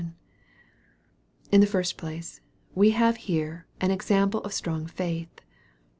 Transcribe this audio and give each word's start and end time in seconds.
In 1.51 1.61
the 1.61 1.67
first 1.67 1.95
place, 1.95 2.41
we 2.73 2.89
have 2.89 3.17
here 3.17 3.67
an 3.79 3.91
example 3.91 4.39
of 4.41 4.51
strong 4.51 4.87
faith. 4.87 5.41